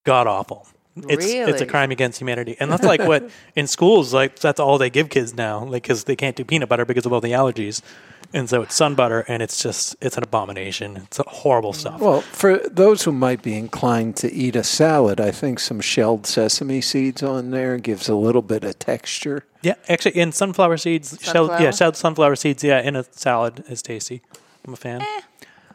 [0.04, 0.66] god awful.
[1.08, 1.66] It's it's a Really?
[1.66, 5.32] crime against humanity, and that's like what in schools like that's all they give kids
[5.34, 7.82] now, like because they can't do peanut butter because of all the allergies,
[8.32, 10.96] and so it's sun butter, and it's just it's an abomination.
[10.96, 12.00] It's horrible stuff.
[12.00, 16.26] Well, for those who might be inclined to eat a salad, I think some shelled
[16.26, 19.44] sesame seeds on there gives a little bit of texture.
[19.62, 21.72] Yeah, actually, in sunflower seeds, shelled, yeah, Sunflower?
[21.72, 24.22] shelled sunflower seeds, yeah, in a salad is tasty.
[24.66, 25.02] I'm a fan.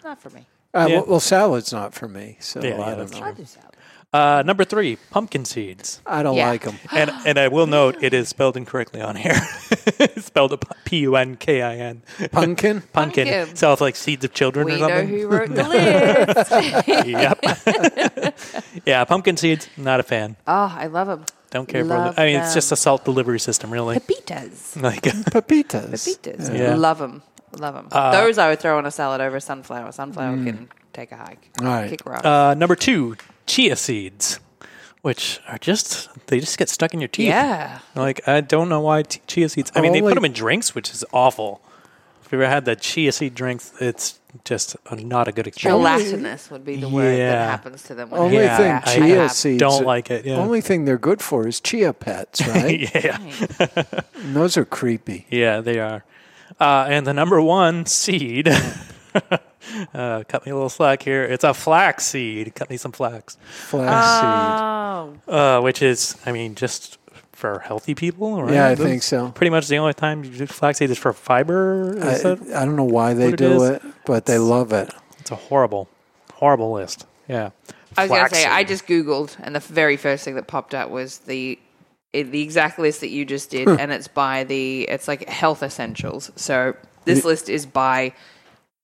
[0.03, 0.45] Not for me.
[0.73, 0.95] Uh, Yeah.
[0.97, 3.25] well, well, salad's not for me, so Yeah, yeah, I don't that's know.
[3.25, 3.69] I do salad.
[4.13, 5.99] Uh, number three, pumpkin seeds.
[6.05, 6.49] I don't Yeah.
[6.49, 6.75] like them.
[6.91, 9.33] And and I will note it is spelled incorrectly on here.
[9.99, 10.53] it's spelled
[10.85, 12.03] P U N K I N.
[12.31, 12.81] Pumpkin?
[12.93, 13.27] Pumpkin.
[13.27, 13.55] Pumpkin.
[13.55, 15.07] Sounds like seeds of children We or know something.
[15.09, 15.63] who wrote the
[16.87, 17.07] list.
[17.07, 18.83] yep.
[18.85, 19.67] yeah, pumpkin seeds.
[19.77, 20.35] Not a fan.
[20.47, 21.25] oh, I love them.
[21.49, 22.15] Don't care Love for.
[22.15, 22.23] them.
[22.23, 23.97] I mean, it's just a salt delivery system, really.
[23.99, 24.81] Pepitas.
[24.81, 25.91] Like, Pepitas.
[25.91, 26.57] Pepitas.
[26.57, 26.75] Yeah.
[26.75, 27.21] Love them.
[27.59, 27.87] Love them.
[27.91, 29.91] Uh, Those I would throw on a salad over sunflower.
[29.91, 31.49] Sunflower can take a hike.
[31.61, 31.89] All right.
[31.91, 32.25] Kick rocks.
[32.25, 34.39] uh, number two, chia seeds,
[35.01, 37.27] which are just they just get stuck in your teeth.
[37.27, 37.79] yeah.
[37.95, 39.71] Like I don't know why t- chia seeds.
[39.75, 41.61] I mean, they put Only- them in drinks, which is awful.
[42.25, 45.79] If you ever had the chia seed drinks, it's just a, not a good experience.
[45.83, 47.31] Gelatinous would be the word Yeah.
[47.31, 48.09] that happens to them.
[48.09, 50.37] When Only they Yeah, thing chia I have- seeds don't like it, yeah.
[50.37, 52.89] Only thing they're good for is chia pets, right?
[52.95, 53.17] yeah,
[54.15, 55.27] And those are creepy.
[55.29, 56.03] yeah, they are.
[56.59, 58.49] Uh, and the number one seed.
[59.93, 61.23] uh, cut me a little slack here.
[61.23, 62.53] It's a flax seed.
[62.55, 65.21] Cut me some flax, Flaxseed.
[65.27, 66.97] Oh, uh, which is, I mean, just
[67.31, 68.41] for healthy people.
[68.43, 68.53] Right?
[68.53, 69.29] yeah, I That's think so.
[69.31, 71.97] Pretty much the only time you do flax seed is for fiber.
[72.01, 72.41] I, Is that?
[72.55, 73.69] I don't know why they what it do is?
[73.71, 74.93] it, but they love it.
[75.19, 75.89] It's a horrible,
[76.33, 77.05] horrible list.
[77.27, 77.49] Yeah.
[77.95, 78.67] I was going to say, I Flaxseed.
[78.67, 81.59] just Googled, and the very first thing that popped up was the
[82.11, 85.63] it, the exact list that you just did, and it's by the it's like health
[85.63, 86.31] essentials.
[86.35, 88.13] So this list is by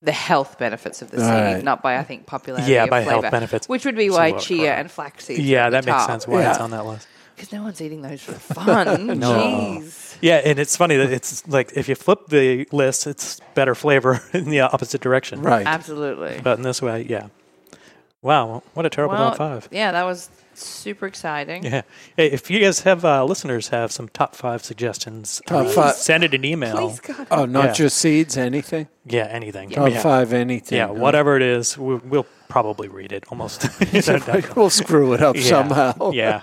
[0.02, 1.62] the health benefits of the seed, Right.
[1.64, 2.72] not by I think popularity.
[2.72, 3.68] Yeah, or by health flavor, benefits.
[3.68, 4.78] which would be So why chia right.
[4.80, 5.40] and flax seeds.
[5.40, 7.06] Yeah, that makes sense why it's on that list.
[7.36, 8.86] because no one's eating those for fun.
[9.20, 10.16] Jeez.
[10.22, 14.22] Yeah, and it's funny that it's like if you flip the list, it's better flavor
[14.32, 15.42] in the opposite direction.
[15.42, 15.66] Right.
[15.66, 16.40] Absolutely.
[16.42, 17.28] But in this way, yeah.
[18.22, 19.68] Wow, what a terrible Well, top five.
[19.70, 20.28] Yeah, that was
[20.64, 21.64] super exciting.
[21.64, 21.82] Yeah.
[22.16, 25.94] Hey, if you guys have uh, listeners have some top five suggestions, Top uh, five.
[25.94, 26.76] send it an email.
[26.76, 27.26] Please, God.
[27.30, 27.72] Oh, not Yeah.
[27.72, 28.88] just seeds, anything?
[29.04, 29.70] Yeah, anything.
[29.70, 30.00] Top yeah.
[30.02, 30.76] five, anything.
[30.78, 33.66] Yeah, whatever it is, we'll, we'll probably read it almost.
[34.56, 35.42] we'll screw it up Yeah.
[35.42, 36.10] somehow.
[36.12, 36.42] Yeah.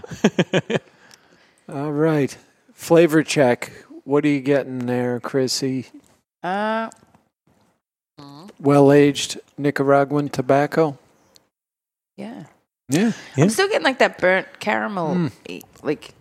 [1.69, 2.35] All right.
[2.73, 3.71] Flavor check.
[4.03, 5.87] What are you getting there, Chrissy?
[6.41, 6.89] Uh,
[8.59, 10.97] Well aged Nicaraguan tobacco?
[12.15, 12.45] yeah.
[12.89, 13.11] Yeah.
[13.35, 16.13] I'm still getting like that burnt caramel, e- like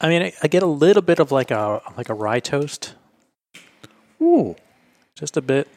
[0.00, 2.94] I mean, I, I get a little bit of like a like a rye toast,
[4.20, 4.54] Ooh.
[5.16, 5.68] just a bit.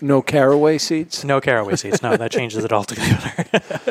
[0.00, 1.24] No caraway seeds?
[1.24, 2.02] No caraway seeds.
[2.02, 3.46] No, that changes it altogether.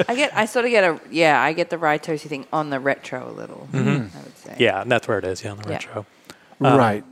[0.10, 0.36] I get.
[0.36, 1.42] I sort of get a yeah.
[1.42, 3.68] I get the rye toasty thing on the retro a little.
[3.74, 4.56] I would say.
[4.60, 5.42] yeah, and that's where it is.
[5.44, 5.76] Yeah, on the Yeah.
[5.76, 6.06] retro.
[6.64, 7.04] Uh, right.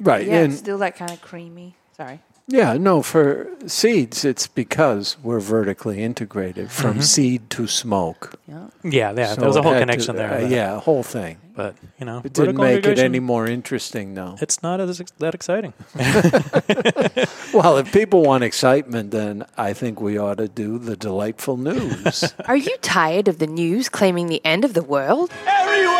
[0.00, 0.26] Right.
[0.26, 1.76] Yeah, and still that kind of creamy.
[1.96, 2.20] Sorry.
[2.50, 7.00] Yeah, no, for seeds, it's because we're vertically integrated from Mm-hmm.
[7.14, 8.34] seed to smoke.
[8.48, 8.66] Yeah.
[8.82, 9.34] Yeah, yeah.
[9.34, 10.32] So there was a whole had to- connection there.
[10.44, 11.36] uh, yeah, a whole thing.
[11.54, 14.36] but you know, It didn't make it any more interesting, though.
[14.40, 15.72] It's not as ex- that exciting.
[17.52, 22.32] Well, if people want excitement, then I think we ought to do the delightful news.
[22.46, 25.32] Are you tired of the news claiming the end of the world?
[25.48, 25.99] Everyone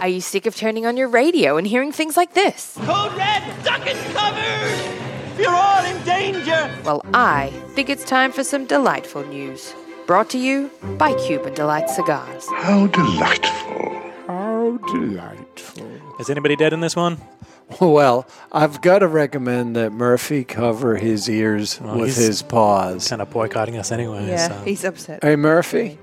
[0.00, 2.74] Are you sick of turning on your radio and hearing things like this?
[2.84, 5.42] Code red, duck and cover!
[5.42, 6.74] You're all in danger!
[6.84, 9.74] Well, I think it's time for some delightful news.
[10.06, 12.46] Brought to you by Cuban Delight Cigars.
[12.56, 14.00] How delightful.
[14.26, 15.90] How delightful.
[16.18, 17.18] Is anybody dead in this one?
[17.78, 23.06] Well, I've got to recommend that Murphy cover his ears Well, with his paws.
[23.08, 24.26] Kind of boycotting us anyway.
[24.28, 24.64] Yeah, so.
[24.64, 25.22] he's upset.
[25.22, 25.98] Hey, Murphy.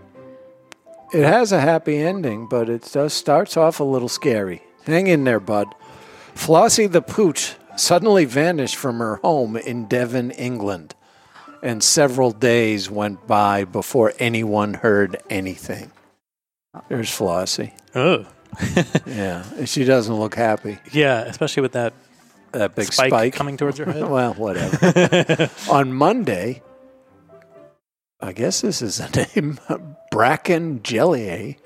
[1.14, 4.62] It has a happy ending, but it does starts off a little scary.
[4.86, 5.74] Hang in there, bud.
[6.36, 10.96] Flossie the Pooch suddenly vanished from her home in Devon, England.
[11.64, 15.92] and several days went by before anyone heard anything.
[16.90, 17.74] There's Flossie.
[17.96, 18.26] Oh.
[19.06, 20.78] yeah, she doesn't look happy.
[20.92, 21.94] Yeah, especially with that
[22.54, 24.04] that big spike, spike, coming towards her head.
[24.10, 25.50] well, whatever.
[25.70, 26.62] On Monday,
[28.22, 29.60] I guess this is a name,
[30.18, 31.58] Bracken Jellier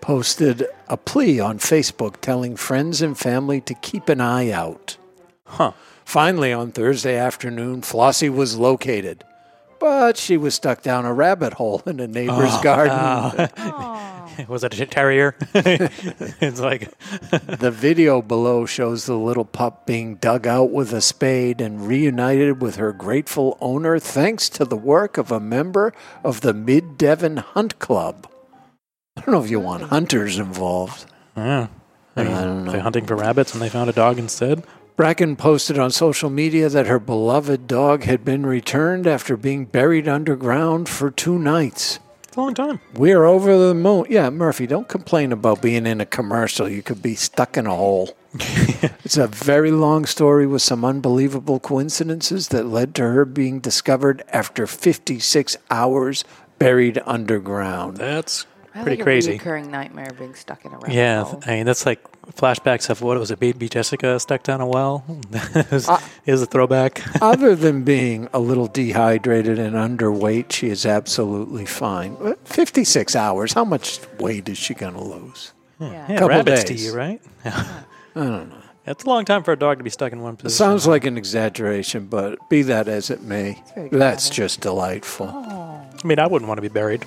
[0.00, 4.96] posted a plea on Facebook telling friends and family to keep an eye out.
[5.44, 5.72] Huh.
[6.06, 9.24] Finally, on Thursday afternoon, Flossie was located,
[9.78, 13.50] but she was stuck down a rabbit hole in a neighbor's Oh, garden.
[14.48, 15.34] Was it a terrier?
[15.54, 16.90] it's like
[17.30, 22.62] the video below shows the little pup being dug out with a spade and reunited
[22.62, 27.38] with her grateful owner thanks to the work of a member of the Mid Devon
[27.38, 28.30] Hunt Club.
[29.16, 31.06] I don't know if you want hunters involved.
[31.36, 31.68] Yeah.
[32.14, 32.72] I don't know.
[32.72, 34.64] They're hunting for rabbits and they found a dog instead.
[34.96, 40.08] Bracken posted on social media that her beloved dog had been returned after being buried
[40.08, 42.00] underground for two nights.
[42.38, 42.80] It's a long time.
[42.94, 44.06] We're over the moon.
[44.08, 46.68] Yeah, Murphy, don't complain about being in a commercial.
[46.68, 48.16] You could be stuck in a hole.
[49.04, 54.22] it's a very long story with some unbelievable coincidences that led to her being discovered
[54.28, 56.24] after 56 hours
[56.60, 57.96] buried underground.
[57.96, 59.30] That's I pretty like crazy.
[59.32, 61.42] A recurring nightmare being stuck in a rabbit Yeah, hole.
[61.44, 62.04] I mean that's like
[62.34, 65.04] flashbacks of what was it, Baby Jessica stuck down a well.
[65.32, 67.02] it, was, Uh, it was a throwback.
[67.22, 72.16] Other than being a little dehydrated and underweight, she is absolutely fine.
[72.44, 75.52] 56 hours, how much weight is she going to lose?
[75.80, 76.80] Yeah, Couple rabbits days.
[76.80, 77.20] to you, right?
[77.44, 78.54] I don't know.
[78.86, 80.56] It's a long time for a dog to be stuck in one It position.
[80.64, 83.62] sounds like an exaggeration, but be that as it may,
[83.92, 85.28] that's just delightful.
[85.28, 87.04] I mean, I wouldn't want to be buried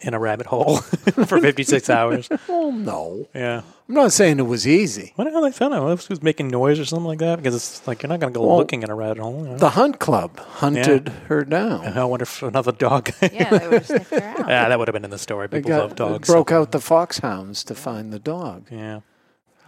[0.00, 0.76] in a rabbit hole
[1.26, 2.28] for 56 hours.
[2.48, 3.26] Oh, no.
[3.34, 3.62] Yeah.
[3.88, 5.12] I'm not saying it was easy.
[5.16, 5.88] What the hell they found out?
[5.90, 7.36] If she was making noise or something like that?
[7.36, 9.44] Because it's like you're not going to go Well, looking in a rabbit hole.
[9.44, 9.56] you know?
[9.58, 11.86] The Hunt Club hunted her down.
[11.98, 13.10] I wonder if another dog.
[13.22, 14.48] Yeah, they would have her out.
[14.48, 15.46] yeah, that would have been in the story.
[15.48, 16.28] They People got- love dogs.
[16.28, 18.66] broke out the foxhounds to find the dog.
[18.70, 19.00] Yeah.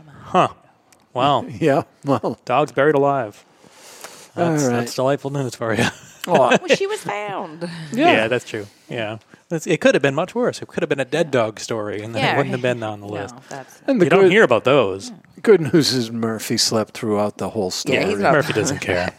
[0.07, 0.49] Huh.
[1.15, 1.43] Wow.
[1.49, 1.83] Yeah.
[2.05, 3.45] Well, Dogs buried alive.
[4.35, 4.77] That's, All right.
[4.77, 5.85] that's delightful news for you.
[6.27, 7.69] Well, she was found.
[7.93, 8.67] Yeah, that's true.
[8.89, 9.19] Yeah.
[9.49, 10.63] That's, it could have been much worse.
[10.63, 12.83] It could have been a dead dog story, and then Yeah, it wouldn't have been
[12.83, 13.35] on the no, list.
[13.51, 15.13] that's- And the you don't good- hear about those.
[15.43, 17.99] good news is Murphy slept throughout the whole story.
[17.99, 19.11] Yeah, he's not- Murphy doesn't care.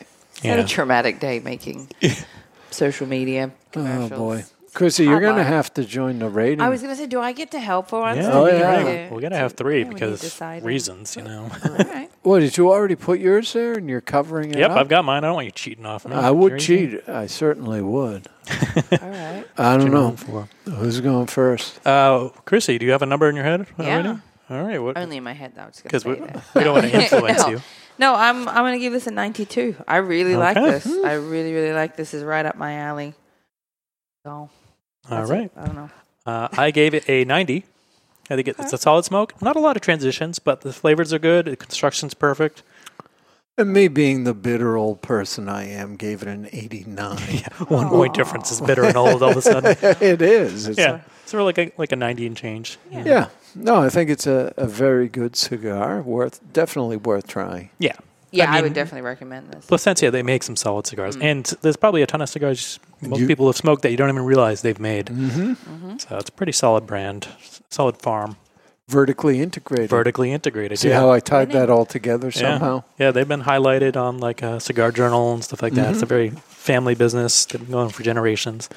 [0.42, 0.66] He's had Yeah.
[0.66, 1.90] a traumatic day making
[2.72, 4.10] social media Oh commercials.
[4.12, 4.44] boy,
[4.74, 5.46] Chrissy, you're going to Hotline.
[5.46, 6.62] have to join the rating.
[6.62, 8.18] I was going to say, do I get to help for once?
[8.18, 8.60] Yeah, Oh, we yeah.
[8.84, 10.64] gotta- we gotta have three Yeah, we need because deciding.
[10.66, 11.52] reasons, you know.
[12.24, 14.78] What did you already put yours there, and you're covering it yep, up?
[14.78, 15.24] I've got mine.
[15.24, 16.16] I don't want you cheating off me.
[16.16, 17.10] I would It's your cheat.
[17.10, 18.28] I certainly would.
[18.50, 19.46] All right.
[19.58, 20.12] I don't know.
[20.16, 20.48] for?
[20.66, 21.86] Who's going first?
[21.86, 23.86] Uh, Chrissy, do you have a number in your head Yeah.
[23.86, 24.20] already?
[24.50, 24.80] All right.
[24.82, 24.98] What?
[24.98, 25.64] Only in my head, though.
[25.64, 26.14] I was going Because we,
[26.60, 27.50] we don't want to influence no.
[27.50, 27.62] you.
[28.00, 29.76] No, I'm I'm going to give this a 92.
[29.88, 30.72] I really like Okay.
[30.72, 30.88] this.
[30.88, 32.14] I really, really like this.
[32.14, 33.14] Is right up my alley.
[34.26, 34.50] So, All
[35.10, 35.46] that's right.
[35.46, 35.52] it.
[35.58, 35.90] I don't know.
[36.26, 37.66] Uh, I gave it a 90.
[38.30, 39.42] I think it's a solid smoke.
[39.42, 41.46] Not a lot of transitions, but the flavors are good.
[41.46, 42.64] The construction's perfect.
[43.58, 47.18] And me being the bitter old person I am, gave it an 89.
[47.68, 48.16] One point oh.
[48.16, 49.78] difference is bitter and old all of a sudden.
[50.02, 50.68] it is.
[50.68, 51.02] It's yeah.
[51.24, 52.80] It's really like a, like a 90 and change.
[52.92, 53.30] A, yeah.
[53.54, 56.02] No, I think it's a, a very good cigar.
[56.02, 57.70] Worth definitely worth trying.
[57.78, 57.98] Yeah.
[58.34, 59.66] Yeah, I, mean, would definitely recommend this.
[59.66, 61.16] Plasencia, they make some solid cigars.
[61.18, 61.24] Mm.
[61.24, 64.10] And there's probably a ton of cigars most You- people have smoked that you don't
[64.10, 65.06] even realize they've made.
[65.08, 65.98] Mm-hmm.
[65.98, 67.28] So it's a pretty solid brand,
[67.70, 68.38] solid farm,
[68.90, 69.90] Vertically integrated.
[69.90, 70.78] vertically integrated.
[70.80, 71.00] See yeah.
[71.00, 72.84] how I tied that all together somehow?
[73.00, 75.90] Yeah, they've been highlighted on like a cigar journal and stuff like that.
[75.92, 76.04] It's Mm-hmm.
[76.04, 77.46] a very family business.
[77.46, 78.68] They've been going for generations.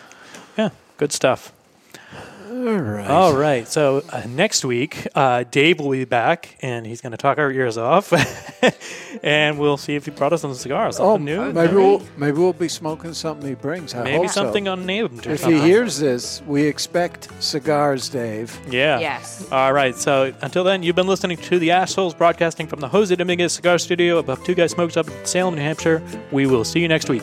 [0.56, 1.52] Yeah, good stuff.
[2.56, 3.06] All right.
[3.06, 3.68] All right.
[3.68, 7.50] So uh, next week, uh, Dave will be back, and he's going to talk our
[7.52, 8.12] ears off,
[9.22, 10.98] and we'll see if he brought us some cigars.
[10.98, 11.52] Oh, new.
[11.52, 13.94] maybe we'll maybe we'll be smoking something he brings.
[13.94, 14.42] I Maybe hope so.
[14.44, 15.26] something unnamed.
[15.26, 15.60] or If something.
[15.60, 18.58] he hears this, we expect cigars, Dave.
[18.70, 19.00] Yeah.
[19.00, 19.46] Yes.
[19.52, 19.94] All right.
[19.94, 23.78] So until then, you've been listening to the Ashholes broadcasting from the Jose Dominguez Cigar
[23.78, 26.02] Studio above Two Guys Smoke Shop in Salem, New Hampshire.
[26.32, 27.22] We will see you next week.